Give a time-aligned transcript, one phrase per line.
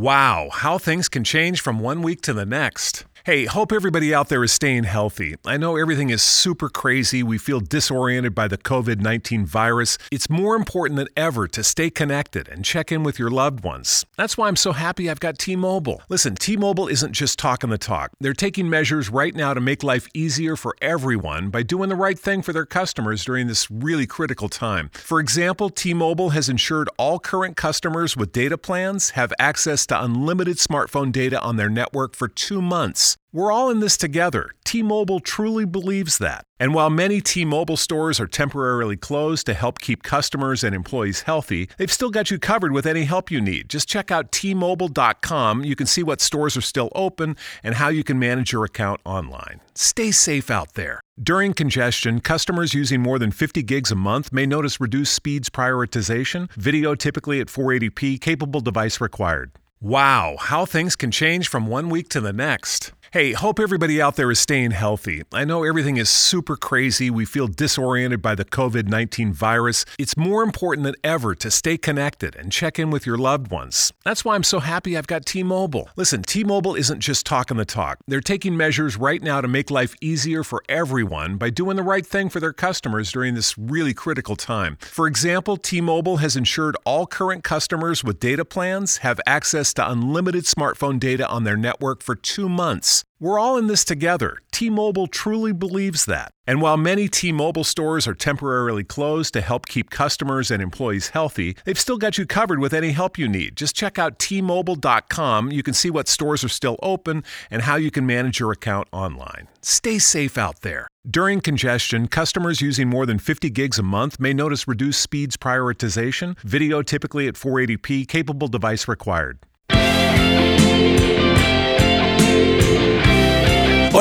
[0.00, 3.04] Wow, how things can change from one week to the next.
[3.26, 5.34] Hey, hope everybody out there is staying healthy.
[5.44, 7.22] I know everything is super crazy.
[7.22, 9.98] We feel disoriented by the COVID 19 virus.
[10.10, 14.06] It's more important than ever to stay connected and check in with your loved ones.
[14.16, 16.00] That's why I'm so happy I've got T Mobile.
[16.08, 19.82] Listen, T Mobile isn't just talking the talk, they're taking measures right now to make
[19.82, 24.06] life easier for everyone by doing the right thing for their customers during this really
[24.06, 24.88] critical time.
[24.94, 30.02] For example, T Mobile has ensured all current customers with data plans have access to
[30.02, 33.09] unlimited smartphone data on their network for two months.
[33.32, 34.50] We're all in this together.
[34.64, 36.44] T Mobile truly believes that.
[36.58, 41.22] And while many T Mobile stores are temporarily closed to help keep customers and employees
[41.22, 43.68] healthy, they've still got you covered with any help you need.
[43.68, 45.64] Just check out T-Mobile.com.
[45.64, 49.00] You can see what stores are still open and how you can manage your account
[49.04, 49.60] online.
[49.74, 51.00] Stay safe out there.
[51.22, 56.50] During congestion, customers using more than 50 gigs a month may notice reduced speeds prioritization,
[56.52, 59.52] video typically at 480p, capable device required.
[59.82, 62.92] Wow, how things can change from one week to the next.
[63.12, 65.24] Hey, hope everybody out there is staying healthy.
[65.32, 67.10] I know everything is super crazy.
[67.10, 69.84] We feel disoriented by the COVID 19 virus.
[69.98, 73.92] It's more important than ever to stay connected and check in with your loved ones.
[74.04, 75.88] That's why I'm so happy I've got T Mobile.
[75.96, 79.72] Listen, T Mobile isn't just talking the talk, they're taking measures right now to make
[79.72, 83.92] life easier for everyone by doing the right thing for their customers during this really
[83.92, 84.76] critical time.
[84.82, 89.90] For example, T Mobile has ensured all current customers with data plans have access to
[89.90, 92.99] unlimited smartphone data on their network for two months.
[93.18, 94.38] We're all in this together.
[94.50, 96.30] T Mobile truly believes that.
[96.46, 101.10] And while many T Mobile stores are temporarily closed to help keep customers and employees
[101.10, 103.56] healthy, they've still got you covered with any help you need.
[103.56, 105.52] Just check out T-Mobile.com.
[105.52, 108.88] You can see what stores are still open and how you can manage your account
[108.92, 109.48] online.
[109.62, 110.88] Stay safe out there.
[111.08, 116.38] During congestion, customers using more than 50 gigs a month may notice reduced speeds prioritization,
[116.40, 119.38] video typically at 480p, capable device required.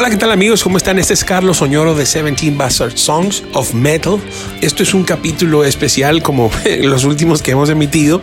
[0.10, 0.64] Hola, ¿qué tal amigos?
[0.64, 0.98] ¿Cómo están?
[0.98, 4.18] Este es Carlos Oñoro de 17 Bastard Songs of Metal.
[4.60, 6.50] Esto es un capítulo especial como
[6.82, 8.20] los últimos que hemos emitido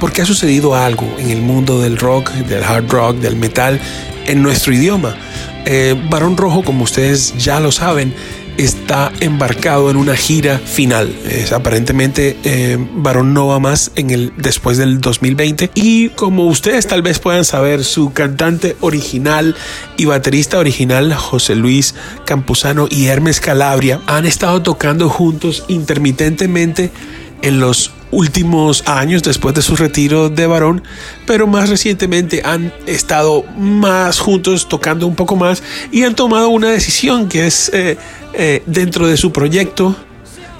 [0.00, 3.78] porque ha sucedido algo en el mundo del rock, del hard rock, del metal
[4.26, 5.14] en nuestro idioma.
[5.64, 8.12] Eh, Barón Rojo, como ustedes ya lo saben,
[8.58, 11.14] está embarcado en una gira final.
[11.24, 15.70] Es, aparentemente, eh, Barón no va más en el, después del 2020.
[15.74, 19.56] Y como ustedes tal vez puedan saber, su cantante original
[19.96, 21.94] y baterista original, José Luis
[22.26, 26.90] Campuzano y Hermes Calabria, han estado tocando juntos intermitentemente
[27.42, 30.82] en los últimos años después de su retiro de varón,
[31.26, 36.70] pero más recientemente han estado más juntos, tocando un poco más y han tomado una
[36.70, 37.96] decisión que es eh,
[38.34, 39.96] eh, dentro de su proyecto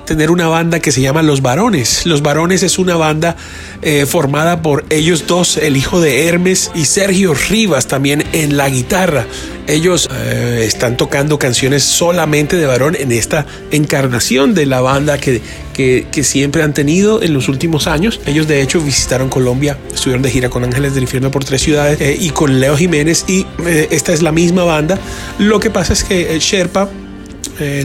[0.08, 2.06] tener una banda que se llama Los Varones.
[2.06, 3.36] Los Varones es una banda
[3.82, 8.70] eh, formada por ellos dos, el hijo de Hermes y Sergio Rivas también en la
[8.70, 9.26] guitarra.
[9.66, 15.42] Ellos eh, están tocando canciones solamente de varón en esta encarnación de la banda que,
[15.74, 18.19] que, siempre han tenido en los últimos años.
[18.25, 22.00] Ellos de hecho visitaron Colombia, estuvieron de gira con Ángeles del Infierno por tres ciudades
[22.00, 23.46] eh, y con Leo Jiménez y
[23.90, 24.98] esta es la misma banda.
[25.38, 26.88] Lo que pasa es que Sherpa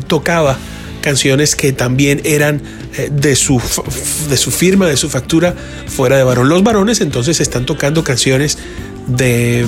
[0.07, 0.55] tocaba
[1.03, 2.61] canciones que también eran
[2.97, 3.61] eh, de, su,
[4.29, 5.53] de su firma, de su factura,
[5.85, 6.49] fuera de Varón.
[6.49, 8.57] Los varones entonces están tocando canciones
[9.05, 9.67] de,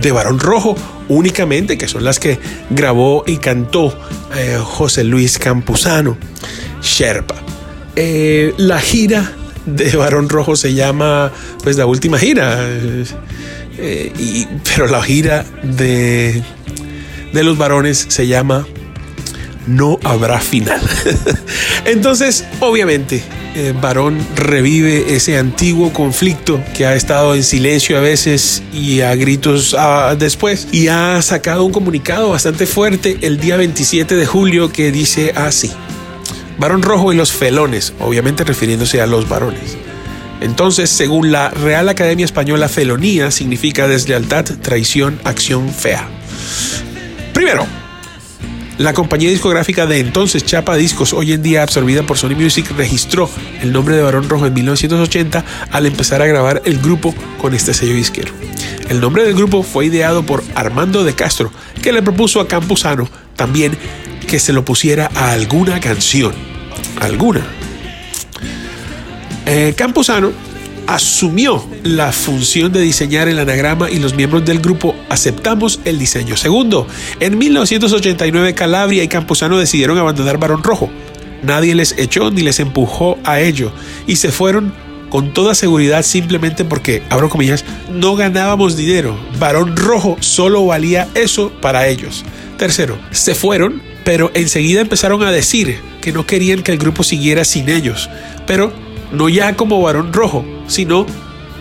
[0.00, 0.76] de Varón Rojo
[1.08, 2.38] únicamente, que son las que
[2.68, 3.96] grabó y cantó
[4.36, 6.18] eh, José Luis Campuzano,
[6.82, 7.36] Sherpa.
[7.96, 9.32] Eh, la gira
[9.66, 11.30] de Varón Rojo se llama,
[11.62, 12.66] pues la última gira,
[14.18, 16.42] y, pero la gira de,
[17.32, 18.66] de los varones se llama
[19.70, 20.80] no habrá final.
[21.84, 23.22] Entonces, obviamente,
[23.54, 29.14] eh, Varón revive ese antiguo conflicto que ha estado en silencio a veces y a
[29.14, 34.72] gritos ah, después y ha sacado un comunicado bastante fuerte el día 27 de julio
[34.72, 35.70] que dice así.
[36.58, 39.76] Varón Rojo y los felones, obviamente refiriéndose a los varones.
[40.40, 46.08] Entonces, según la Real Academia Española, felonía significa deslealtad, traición, acción fea.
[47.32, 47.66] Primero,
[48.80, 53.28] la compañía discográfica de entonces Chapa Discos, hoy en día absorbida por Sony Music, registró
[53.60, 57.74] el nombre de Barón Rojo en 1980 al empezar a grabar el grupo con este
[57.74, 58.32] sello disquero.
[58.88, 63.06] El nombre del grupo fue ideado por Armando de Castro, que le propuso a Campuzano
[63.36, 63.76] también
[64.26, 66.32] que se lo pusiera a alguna canción.
[67.00, 67.46] Alguna.
[69.44, 70.32] Eh, Campuzano
[70.90, 76.36] asumió la función de diseñar el anagrama y los miembros del grupo aceptamos el diseño.
[76.36, 76.84] Segundo,
[77.20, 80.90] en 1989 Calabria y Campuzano decidieron abandonar Barón Rojo.
[81.44, 83.70] Nadie les echó ni les empujó a ello
[84.08, 84.74] y se fueron
[85.10, 89.16] con toda seguridad simplemente porque, abro comillas, no ganábamos dinero.
[89.38, 92.24] Varón Rojo solo valía eso para ellos.
[92.58, 97.44] Tercero, se fueron, pero enseguida empezaron a decir que no querían que el grupo siguiera
[97.44, 98.10] sin ellos,
[98.44, 101.06] pero no ya como Varón Rojo, sino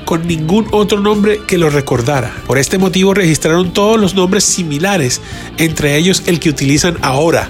[0.05, 2.33] con ningún otro nombre que lo recordara.
[2.47, 5.21] Por este motivo registraron todos los nombres similares,
[5.57, 7.49] entre ellos el que utilizan ahora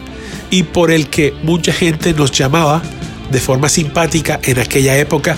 [0.49, 2.81] y por el que mucha gente nos llamaba
[3.31, 5.37] de forma simpática en aquella época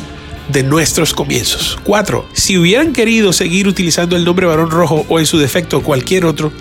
[0.52, 1.78] de nuestros comienzos.
[1.84, 2.28] 4.
[2.34, 6.52] Si hubieran querido seguir utilizando el nombre Varón Rojo o en su defecto cualquier otro,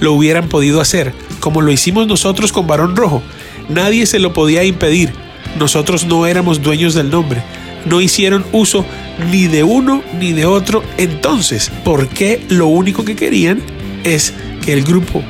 [0.00, 3.22] lo hubieran podido hacer, como lo hicimos nosotros con Varón Rojo.
[3.68, 5.12] Nadie se lo podía impedir.
[5.58, 7.42] Nosotros no éramos dueños del nombre.
[7.84, 8.84] No hicieron uso
[9.30, 10.82] ni de uno ni de otro.
[10.96, 13.60] Entonces, ¿por qué lo único que querían
[14.04, 14.32] es
[14.64, 15.22] que el grupo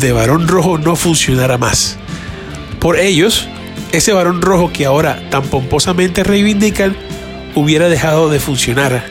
[0.00, 1.96] de Varón Rojo no funcionara más?
[2.80, 3.48] Por ellos,
[3.92, 6.96] ese Varón Rojo que ahora tan pomposamente reivindican
[7.54, 9.04] hubiera dejado de funcionar,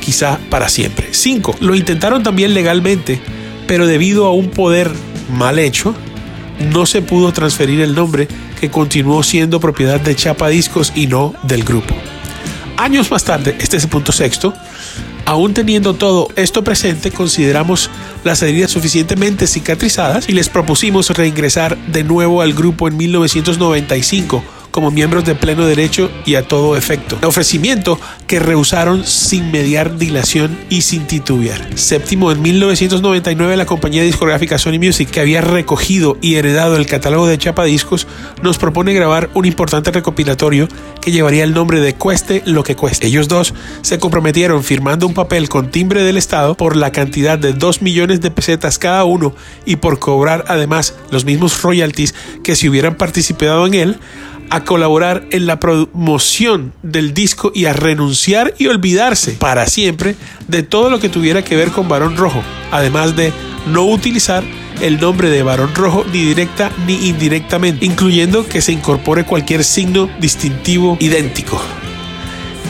[0.00, 1.08] quizá para siempre.
[1.10, 1.56] 5.
[1.60, 3.20] Lo intentaron también legalmente,
[3.66, 4.90] pero debido a un poder
[5.30, 5.94] mal hecho,
[6.58, 8.28] no se pudo transferir el nombre
[8.60, 11.94] que continuó siendo propiedad de Chapa Discos y no del grupo.
[12.76, 14.52] Años más tarde, este es el punto sexto,
[15.26, 17.88] aún teniendo todo esto presente, consideramos
[18.24, 24.42] las heridas suficientemente cicatrizadas y les propusimos reingresar de nuevo al grupo en 1995
[24.74, 27.16] como miembros de pleno derecho y a todo efecto.
[27.22, 31.64] Ofrecimiento que rehusaron sin mediar dilación y sin titubear.
[31.76, 37.28] Séptimo, en 1999 la compañía discográfica Sony Music, que había recogido y heredado el catálogo
[37.28, 38.08] de Chapa Discos,
[38.42, 40.66] nos propone grabar un importante recopilatorio
[41.00, 43.06] que llevaría el nombre de Cueste lo que cueste.
[43.06, 47.52] Ellos dos se comprometieron firmando un papel con timbre del Estado por la cantidad de
[47.52, 52.12] 2 millones de pesetas cada uno y por cobrar además los mismos royalties
[52.42, 54.00] que si hubieran participado en él
[54.50, 60.16] a colaborar en la promoción del disco y a renunciar y olvidarse para siempre
[60.48, 63.32] de todo lo que tuviera que ver con Barón Rojo, además de
[63.66, 64.44] no utilizar
[64.80, 70.08] el nombre de Barón Rojo ni directa ni indirectamente, incluyendo que se incorpore cualquier signo
[70.20, 71.60] distintivo idéntico.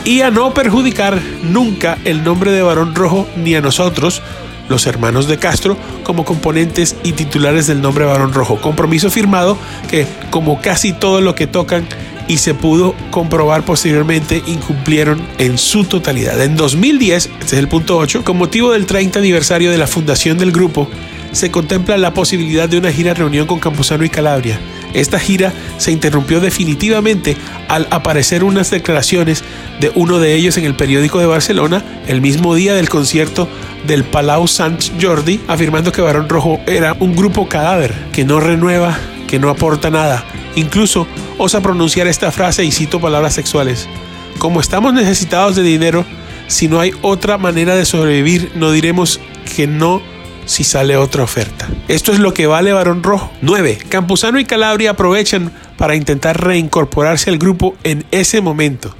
[0.03, 4.21] Y a no perjudicar nunca el nombre de Barón Rojo ni a nosotros,
[4.69, 8.59] los hermanos de Castro como componentes y titulares del nombre Barón Rojo.
[8.61, 9.57] Compromiso firmado
[9.89, 11.87] que, como casi todo lo que tocan
[12.27, 16.41] y se pudo comprobar posteriormente, incumplieron en su totalidad.
[16.41, 20.37] En 2010, este es el punto 8, con motivo del 30 aniversario de la fundación
[20.37, 20.89] del grupo,
[21.35, 24.57] se contempla la posibilidad de una gira reunión con Campuzano y Calabria.
[24.93, 27.35] Esta gira se interrumpió definitivamente
[27.67, 29.43] al aparecer unas declaraciones
[29.81, 33.49] de uno de ellos en el periódico de Barcelona el mismo día del concierto
[33.85, 38.97] del Palau Sant Jordi, afirmando que Barón Rojo era un grupo cadáver que no renueva,
[39.27, 40.23] que no aporta nada.
[40.55, 41.05] Incluso
[41.37, 43.89] osa pronunciar esta frase y cito palabras sexuales.
[44.37, 46.05] Como estamos necesitados de dinero,
[46.47, 49.19] si no hay otra manera de sobrevivir, no diremos
[49.57, 50.01] que no
[50.45, 51.67] si sale otra oferta.
[51.87, 53.31] Esto es lo que vale Barón Rojo.
[53.41, 53.79] 9.
[53.89, 58.95] Campuzano y Calabria aprovechan para intentar reincorporarse al grupo en ese momento.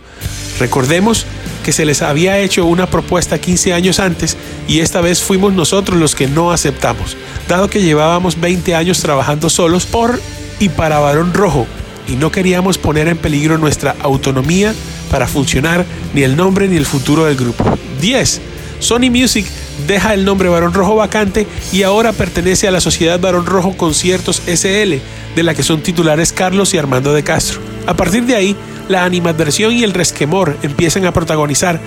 [0.60, 1.26] Recordemos
[1.64, 4.38] que se les había hecho una propuesta 15 años antes
[4.68, 9.50] y esta vez fuimos nosotros los que no aceptamos, dado que llevábamos 20 años trabajando
[9.50, 10.20] solos por
[10.60, 11.68] y para Barón Rojo
[12.08, 14.74] y no queríamos poner en peligro nuestra autonomía
[15.10, 17.64] para funcionar, ni el nombre ni el futuro del grupo.
[18.02, 18.42] 10.
[18.80, 19.46] Sony Music
[19.88, 24.42] deja el nombre Barón Rojo vacante y ahora pertenece a la Sociedad Barón Rojo Conciertos
[24.46, 24.96] SL,
[25.36, 27.60] de la que son titulares Carlos y Armando de Castro.
[27.88, 28.56] A partir de ahí,
[28.90, 31.80] la animadversión y el resquemor empiezan a protagonizar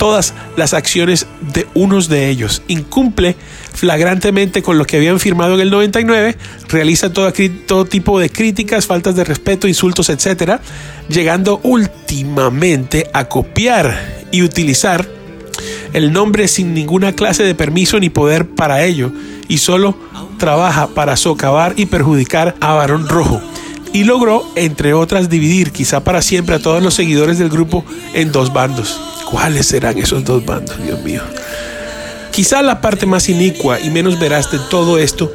[0.00, 2.62] todas las acciones de unos de ellos.
[2.68, 3.36] Incumple
[3.74, 6.38] flagrantemente con lo que habían firmado en el 99,
[6.70, 7.30] realiza todo,
[7.66, 10.58] todo tipo de críticas, faltas de respeto, insultos, etc.,
[11.10, 15.19] llegando últimamente a copiar y utilizar
[15.92, 19.12] el nombre sin ninguna clase de permiso ni poder para ello
[19.48, 19.96] y solo
[20.38, 23.40] trabaja para socavar y perjudicar a Barón Rojo.
[23.92, 28.30] Y logró, entre otras, dividir quizá para siempre a todos los seguidores del grupo en
[28.30, 29.00] dos bandos.
[29.28, 31.22] ¿Cuáles serán esos dos bandos, Dios mío?
[32.30, 35.32] Quizá la parte más inicua y menos veraz de todo esto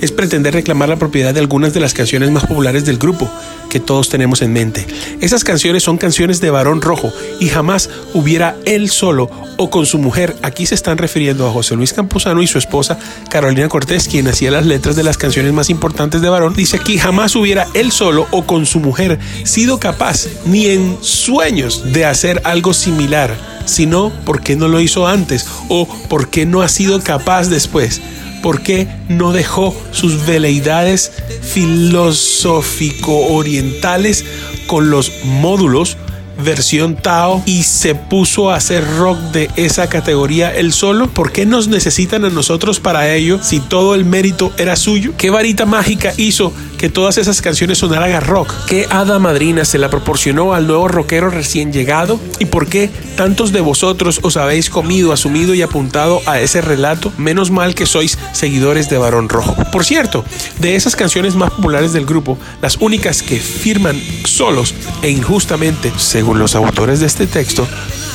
[0.00, 3.30] es pretender reclamar la propiedad de algunas de las canciones más populares del grupo
[3.68, 4.86] que todos tenemos en mente.
[5.20, 9.98] Esas canciones son canciones de varón rojo y jamás hubiera él solo o con su
[9.98, 14.28] mujer, aquí se están refiriendo a José Luis Campuzano y su esposa Carolina Cortés, quien
[14.28, 17.90] hacía las letras de las canciones más importantes de varón, dice aquí jamás hubiera él
[17.90, 24.12] solo o con su mujer sido capaz ni en sueños de hacer algo similar, sino
[24.24, 28.00] porque no lo hizo antes o porque no ha sido capaz después.
[28.42, 34.24] ¿Por qué no dejó sus veleidades filosófico-orientales
[34.66, 35.96] con los módulos
[36.42, 41.08] versión Tao y se puso a hacer rock de esa categoría él solo?
[41.08, 45.12] ¿Por qué nos necesitan a nosotros para ello si todo el mérito era suyo?
[45.16, 48.54] ¿Qué varita mágica hizo que todas esas canciones sonaran a rock?
[48.66, 52.18] ¿Qué hada madrina se la proporcionó al nuevo rockero recién llegado?
[52.38, 57.12] ¿Y por qué tantos de vosotros os habéis comido, asumido y apuntado a ese relato?
[57.18, 59.56] Menos mal que sois seguidores de Barón Rojo.
[59.70, 60.24] Por cierto,
[60.60, 66.38] de esas canciones más populares del grupo, las únicas que firman solos e injustamente, según
[66.38, 67.66] los autores de este texto,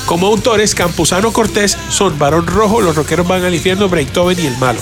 [0.06, 4.58] como autores, Campuzano Cortés son Barón Rojo, Los Rockeros Van al Infierno, Beethoven y El
[4.58, 4.80] Malo,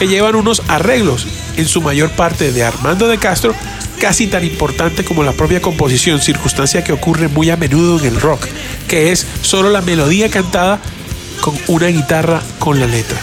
[0.00, 1.26] que llevan unos arreglos,
[1.58, 3.54] en su mayor parte de Armando de Castro,
[3.98, 8.18] casi tan importante como la propia composición, circunstancia que ocurre muy a menudo en el
[8.18, 8.46] rock,
[8.88, 10.80] que es solo la melodía cantada
[11.42, 13.20] con una guitarra con la letra.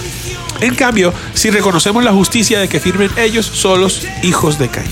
[0.62, 4.91] En cambio, si reconocemos la justicia de que firmen ellos solos hijos de Caín.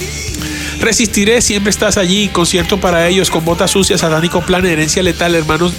[0.80, 5.72] Resistiré, siempre estás allí, concierto para ellos, con botas sucias, satánico plan, herencia letal, hermanos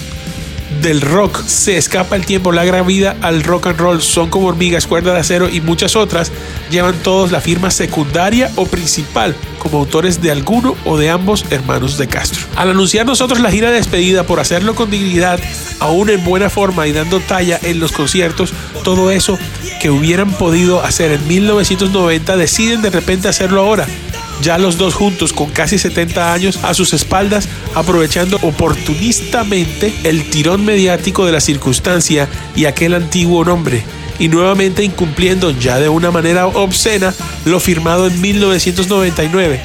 [0.87, 1.45] del rock.
[1.47, 4.01] Se escapa el tiempo, la gran vida al rock and roll.
[4.01, 6.31] Son como hormigas, cuerda de acero y muchas otras.
[6.71, 11.99] Llevan todos la firma secundaria o principal como autores de alguno o de ambos hermanos
[11.99, 12.47] de Castro.
[12.55, 15.41] Al anunciar nosotros la gira de despedida por hacerlo con dignidad,
[15.81, 18.53] aún en buena forma y dando talla en los conciertos,
[18.85, 19.37] todo eso
[19.81, 23.89] que hubieran podido hacer en 1990 deciden de repente hacerlo ahora
[24.43, 30.65] ya los dos juntos con casi 70 años a sus espaldas, aprovechando oportunistamente el tirón
[30.65, 33.83] mediático de la circunstancia y aquel antiguo nombre,
[34.19, 37.15] y nuevamente incumpliendo ya de una manera obscena
[37.45, 39.61] lo firmado en 1999.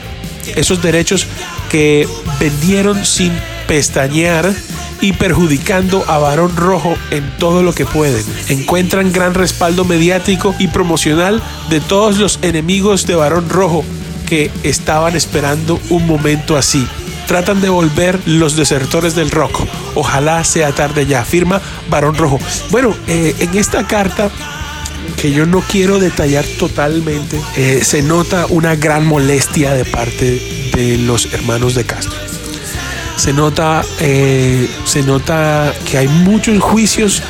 [0.56, 1.28] Esos derechos
[1.70, 2.08] que
[2.40, 3.32] vendieron sin
[3.68, 4.54] pestañear
[5.02, 8.24] y perjudicando a Barón Rojo en todo lo que pueden.
[8.50, 13.84] Encuentran gran respaldo mediático y promocional de todos los enemigos de Barón Rojo
[14.32, 16.88] que estaban esperando un momento así.
[17.28, 19.60] Tratan de volver los desertores del rock.
[19.94, 21.26] Ojalá sea tarde ya.
[21.26, 22.40] Firma Barón Rojo.
[22.70, 24.32] Bueno, eh, en esta carta
[25.18, 30.98] que yo no quiero detallar totalmente, eh, se nota una gran molestia de parte de
[31.00, 32.18] los hermanos de Castro.
[33.18, 37.22] Se nota, eh, se nota que hay muchos juicios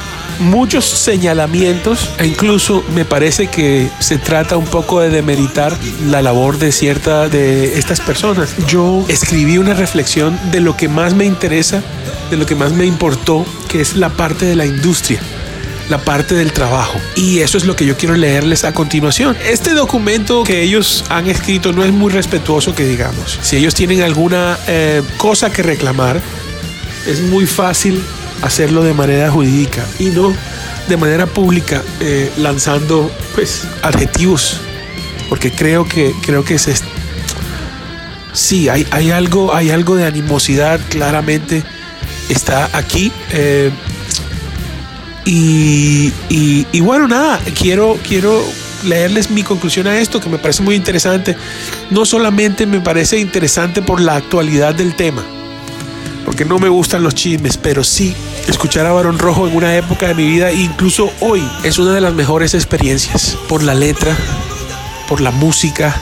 [0.41, 5.77] muchos señalamientos e incluso me parece que se trata un poco de demeritar
[6.09, 8.55] la labor de cierta de estas personas.
[8.67, 11.81] Yo escribí una reflexión de lo que más me interesa,
[12.29, 15.21] de lo que más me importó, que es la parte de la industria
[15.89, 16.97] la parte del trabajo.
[17.17, 19.35] Y eso es lo que yo quiero leerles a continuación.
[19.45, 23.37] Este documento que ellos han escrito no es muy respetuoso que digamos.
[23.41, 26.21] Si ellos tienen alguna eh, cosa que reclamar,
[27.05, 28.01] es muy fácil
[28.41, 30.33] hacerlo de manera jurídica y no
[30.87, 34.59] de manera pública eh, lanzando pues adjetivos
[35.29, 36.83] porque creo que creo que es
[38.33, 41.63] sí hay, hay algo hay algo de animosidad claramente
[42.29, 43.71] está aquí eh,
[45.23, 48.43] y, y, bueno nada quiero quiero
[48.83, 51.37] leerles mi conclusión a esto que me parece muy interesante.
[51.91, 55.23] No solamente me parece interesante por la actualidad del tema
[56.25, 58.13] porque no me gustan los chismes, pero sí
[58.47, 62.01] escuchar a Barón Rojo en una época de mi vida, incluso hoy, es una de
[62.01, 64.15] las mejores experiencias por la letra,
[65.07, 65.99] por la música.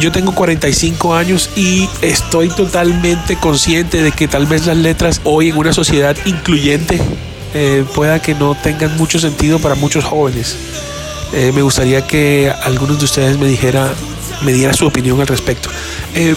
[0.00, 5.48] Yo tengo 45 años y estoy totalmente consciente de que tal vez las letras hoy
[5.48, 7.00] en una sociedad incluyente
[7.54, 10.56] eh, pueda que no tengan mucho sentido para muchos jóvenes.
[11.32, 13.92] Eh, me gustaría que algunos de ustedes me dijera,
[14.42, 15.68] me diera su opinión al respecto.
[16.14, 16.36] Eh,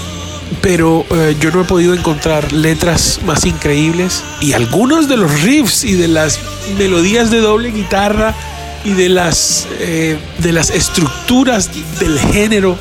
[0.60, 5.84] pero eh, yo no he podido encontrar letras más increíbles y algunos de los riffs
[5.84, 6.40] y de las
[6.78, 8.36] melodías de doble guitarra
[8.84, 12.78] y de las, eh, de las estructuras del género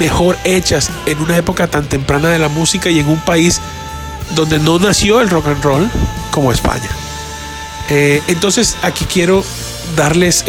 [0.00, 3.60] mejor hechas en una época tan temprana de la música y en un país
[4.34, 5.90] donde no nació el rock and roll
[6.32, 6.88] como España.
[7.88, 9.44] Eh, entonces aquí quiero
[9.94, 10.44] darles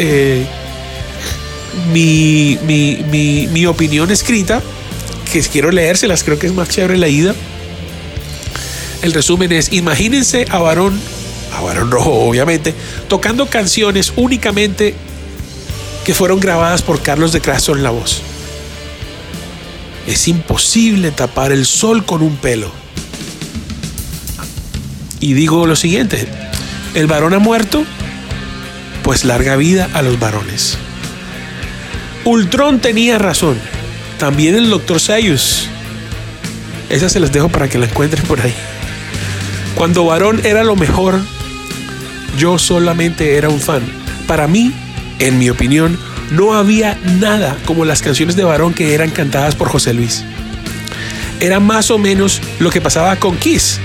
[1.92, 4.60] mi, mi opinión escrita
[5.28, 7.34] que quiero leérselas, creo que es más chévere la ida.
[9.02, 10.98] El resumen es, imagínense a Varón,
[11.56, 12.74] a Varón Rojo obviamente,
[13.08, 14.94] tocando canciones únicamente
[16.04, 18.22] que fueron grabadas por Carlos de Castro en la voz.
[20.06, 22.72] Es imposible tapar el sol con un pelo.
[25.20, 26.26] Y digo lo siguiente,
[26.94, 27.84] el varón ha muerto,
[29.02, 30.78] pues larga vida a los varones.
[32.24, 33.58] Ultron tenía razón.
[34.18, 35.00] También el Dr.
[35.00, 35.68] Sayus.
[36.90, 38.54] Esas se las dejo para que la encuentren por ahí.
[39.74, 41.20] Cuando Varón era lo mejor,
[42.36, 43.82] yo solamente era un fan.
[44.26, 44.72] Para mí,
[45.18, 45.98] en mi opinión,
[46.32, 50.24] no había nada como las canciones de Varón que eran cantadas por José Luis.
[51.40, 53.78] Era más o menos lo que pasaba con Kiss,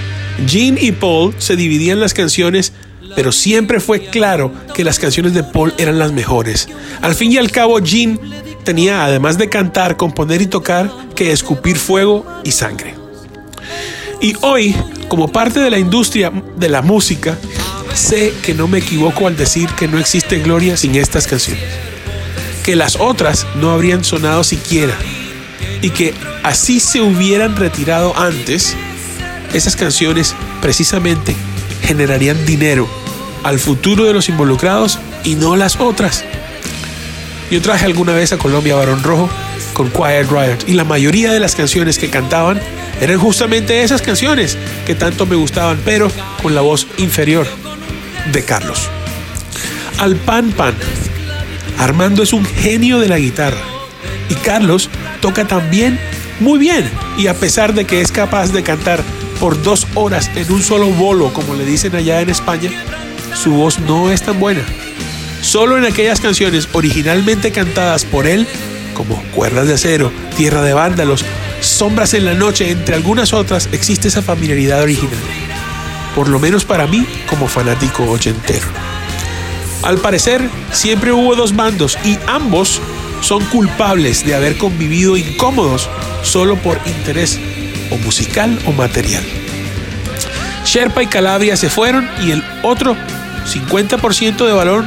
[0.47, 2.73] Gene y Paul se dividían las canciones,
[3.15, 6.67] pero siempre fue claro que las canciones de Paul eran las mejores.
[7.01, 8.17] Al fin y al cabo, Gene
[8.63, 12.95] tenía, además de cantar, componer y tocar, que escupir fuego y sangre.
[14.21, 14.75] Y hoy,
[15.09, 17.37] como parte de la industria de la música,
[17.93, 21.63] sé que no me equivoco al decir que no existe gloria sin estas canciones.
[22.63, 24.93] Que las otras no habrían sonado siquiera.
[25.81, 28.75] Y que así se hubieran retirado antes,
[29.53, 31.35] esas canciones precisamente
[31.83, 32.87] generarían dinero
[33.43, 36.23] al futuro de los involucrados y no las otras.
[37.53, 39.29] Yo traje alguna vez a Colombia Barón Rojo
[39.73, 42.59] con Quiet Riot y la mayoría de las canciones que cantaban
[42.99, 44.57] eran justamente esas canciones
[44.87, 46.09] que tanto me gustaban, pero
[46.41, 47.45] con la voz inferior
[48.31, 48.89] de Carlos.
[49.99, 50.73] Al pan pan.
[51.77, 53.61] Armando es un genio de la guitarra
[54.29, 54.89] y Carlos
[55.21, 55.99] toca también
[56.39, 59.03] muy bien y a pesar de que es capaz de cantar
[59.39, 62.71] por dos horas en un solo bolo, como le dicen allá en España,
[63.35, 64.63] su voz no es tan buena.
[65.53, 68.47] Solo en aquellas canciones originalmente cantadas por él,
[68.95, 71.23] como Cuerdas de Acero, Tierra de Vándalos,
[71.61, 75.13] Sombras en la Noche, entre algunas otras, existe esa familiaridad original.
[76.15, 78.65] Por lo menos para mí, como fanático ochentero.
[79.83, 80.41] Al parecer,
[80.71, 82.81] siempre hubo dos bandos y ambos
[83.21, 85.87] son culpables de haber convivido incómodos
[86.23, 87.39] solo por interés
[87.91, 89.23] o musical o material.
[90.65, 92.97] Sherpa y Calabria se fueron y el otro
[93.45, 94.83] 50% de valor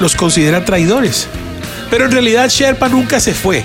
[0.00, 1.28] los considera traidores.
[1.90, 3.64] Pero en realidad Sherpa nunca se fue.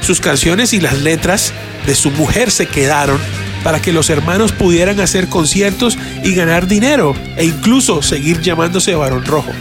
[0.00, 1.52] Sus canciones y las letras
[1.86, 3.18] de su mujer se quedaron
[3.64, 9.24] para que los hermanos pudieran hacer conciertos y ganar dinero e incluso seguir llamándose Barón
[9.24, 9.52] Rojo.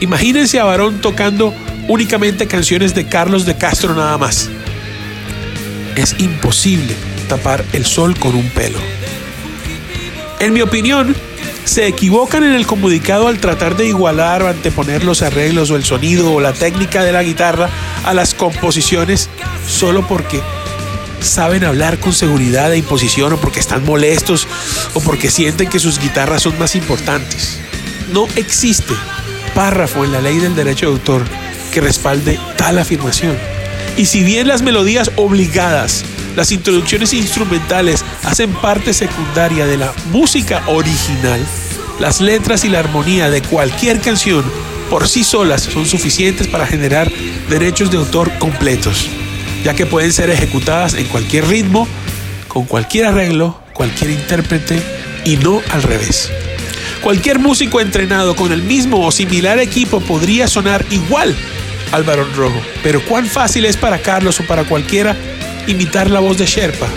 [0.00, 1.54] Imagínense a Barón tocando
[1.88, 4.50] únicamente canciones de Carlos de Castro nada más.
[5.96, 6.94] Es imposible
[7.28, 8.78] tapar el sol con un pelo.
[10.40, 11.14] En mi opinión,
[11.64, 15.84] se equivocan en el comunicado al tratar de igualar o anteponer los arreglos o el
[15.84, 17.70] sonido o la técnica de la guitarra
[18.04, 19.28] a las composiciones
[19.66, 20.40] solo porque
[21.20, 24.46] saben hablar con seguridad e imposición o porque están molestos
[24.92, 27.58] o porque sienten que sus guitarras son más importantes.
[28.12, 28.94] No existe
[29.54, 31.22] párrafo en la ley del derecho de autor
[31.72, 33.36] que respalde tal afirmación.
[33.96, 36.04] Y si bien las melodías obligadas,
[36.36, 41.40] las introducciones instrumentales hacen parte secundaria de la música original,
[42.00, 44.44] las letras y la armonía de cualquier canción
[44.90, 47.10] por sí solas son suficientes para generar
[47.48, 49.08] derechos de autor completos,
[49.64, 51.88] ya que pueden ser ejecutadas en cualquier ritmo,
[52.48, 54.80] con cualquier arreglo, cualquier intérprete
[55.24, 56.30] y no al revés.
[57.02, 61.34] Cualquier músico entrenado con el mismo o similar equipo podría sonar igual
[61.92, 65.16] al Barón Rojo, pero cuán fácil es para Carlos o para cualquiera
[65.66, 66.88] imitar la voz de Sherpa.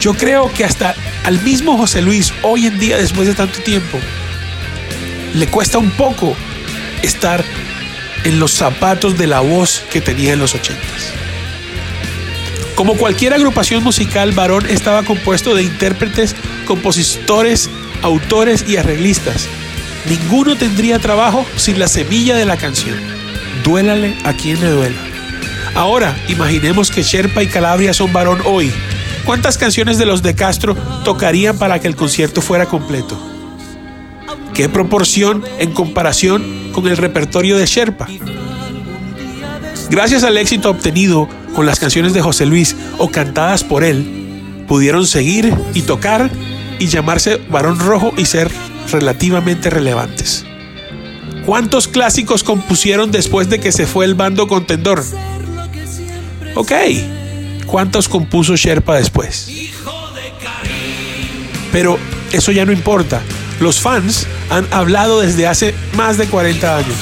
[0.00, 3.98] Yo creo que hasta al mismo José Luis, hoy en día, después de tanto tiempo,
[5.34, 6.36] le cuesta un poco
[7.02, 7.44] estar
[8.24, 11.12] en los zapatos de la voz que tenía en los ochentas.
[12.74, 17.70] Como cualquier agrupación musical, Barón estaba compuesto de intérpretes, compositores,
[18.02, 19.48] autores y arreglistas.
[20.08, 22.98] Ninguno tendría trabajo sin la semilla de la canción.
[23.64, 25.15] Duélale a quien le duela.
[25.76, 28.72] Ahora, imaginemos que Sherpa y Calabria son Barón hoy.
[29.26, 33.20] ¿Cuántas canciones de los de Castro tocarían para que el concierto fuera completo?
[34.54, 38.08] ¿Qué proporción en comparación con el repertorio de Sherpa?
[39.90, 45.06] Gracias al éxito obtenido con las canciones de José Luis o cantadas por él, pudieron
[45.06, 46.30] seguir y tocar
[46.78, 48.50] y llamarse Barón Rojo y ser
[48.90, 50.46] relativamente relevantes.
[51.44, 55.04] ¿Cuántos clásicos compusieron después de que se fue el bando contendor?
[56.58, 56.72] Ok,
[57.66, 59.46] ¿cuántos compuso Sherpa después?
[61.70, 61.98] Pero
[62.32, 63.20] eso ya no importa.
[63.60, 66.96] Los fans han hablado desde hace más de 40 años.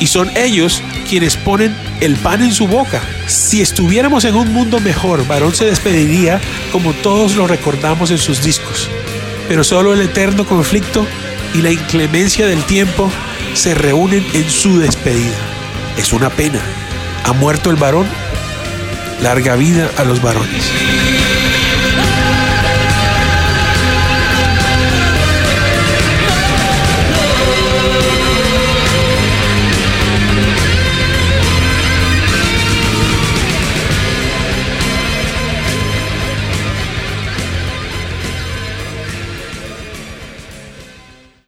[0.00, 3.00] Y son ellos quienes ponen el pan en su boca.
[3.28, 6.40] Si estuviéramos en un mundo mejor, Barón se despediría
[6.72, 8.88] como todos lo recordamos en sus discos.
[9.46, 11.06] Pero solo el eterno conflicto
[11.54, 13.08] y la inclemencia del tiempo
[13.54, 15.36] se reúnen en su despedida.
[15.96, 16.60] Es una pena.
[17.24, 18.21] ¿Ha muerto el varón?
[19.22, 20.72] Larga vida a los varones.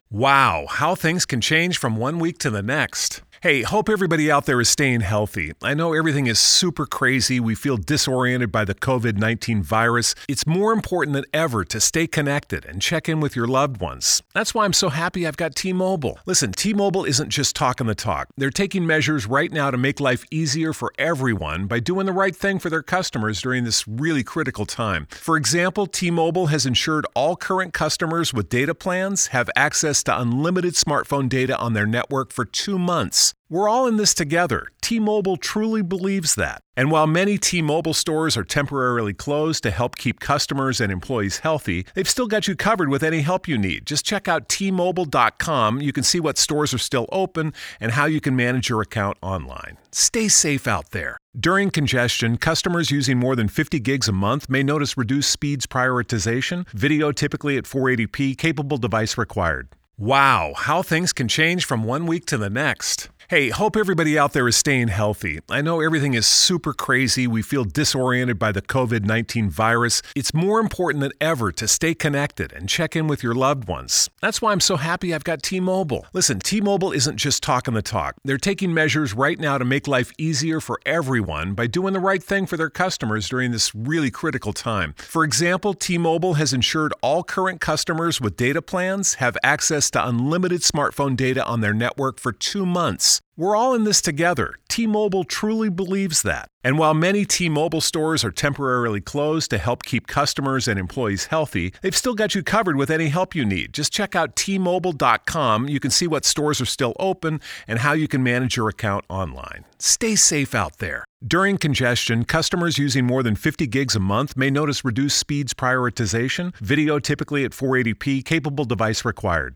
[0.09, 3.24] Wow, how things can change from one week to the next.
[3.45, 5.53] Hey, hope everybody out there is staying healthy.
[5.61, 7.39] I know everything is super crazy.
[7.39, 10.15] We feel disoriented by the COVID 19 virus.
[10.27, 14.23] It's more important than ever to stay connected and check in with your loved ones.
[14.33, 16.17] That's why I'm so happy I've got T Mobile.
[16.25, 19.99] Listen, T Mobile isn't just talking the talk, they're taking measures right now to make
[19.99, 24.23] life easier for everyone by doing the right thing for their customers during this really
[24.23, 25.05] critical time.
[25.11, 30.19] For example, T Mobile has ensured all current customers with data plans have access to
[30.19, 33.34] unlimited smartphone data on their network for two months.
[33.47, 34.69] We're all in this together.
[34.81, 36.61] T Mobile truly believes that.
[36.75, 41.39] And while many T Mobile stores are temporarily closed to help keep customers and employees
[41.39, 43.85] healthy, they've still got you covered with any help you need.
[43.85, 45.79] Just check out T-Mobile.com.
[45.79, 49.19] You can see what stores are still open and how you can manage your account
[49.21, 49.77] online.
[49.91, 51.17] Stay safe out there.
[51.39, 56.67] During congestion, customers using more than 50 gigs a month may notice reduced speeds prioritization,
[56.69, 59.67] video typically at 480p, capable device required.
[59.97, 63.09] Wow, how things can change from one week to the next.
[63.27, 65.39] Hey, hope everybody out there is staying healthy.
[65.49, 67.25] I know everything is super crazy.
[67.25, 70.03] We feel disoriented by the COVID 19 virus.
[70.15, 74.11] It's more important than ever to stay connected and check in with your loved ones.
[74.21, 76.05] That's why I'm so happy I've got T Mobile.
[76.13, 79.87] Listen, T Mobile isn't just talking the talk, they're taking measures right now to make
[79.87, 84.11] life easier for everyone by doing the right thing for their customers during this really
[84.11, 84.93] critical time.
[84.99, 90.07] For example, T Mobile has ensured all current customers with data plans have access to
[90.07, 93.14] unlimited smartphone data on their network for two months.
[93.37, 94.55] We're all in this together.
[94.69, 96.47] T Mobile truly believes that.
[96.63, 101.25] And while many T Mobile stores are temporarily closed to help keep customers and employees
[101.25, 103.73] healthy, they've still got you covered with any help you need.
[103.73, 105.67] Just check out T-Mobile.com.
[105.69, 109.05] You can see what stores are still open and how you can manage your account
[109.09, 109.65] online.
[109.79, 111.03] Stay safe out there.
[111.25, 116.55] During congestion, customers using more than 50 gigs a month may notice reduced speeds prioritization,
[116.57, 119.55] video typically at 480p, capable device required.